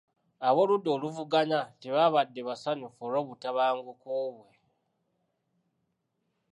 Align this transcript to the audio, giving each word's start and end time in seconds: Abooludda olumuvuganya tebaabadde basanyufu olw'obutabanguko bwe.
Abooludda 0.47 0.89
olumuvuganya 0.95 1.59
tebaabadde 1.81 2.41
basanyufu 2.47 2.99
olw'obutabanguko 3.05 4.11
bwe. 4.35 4.49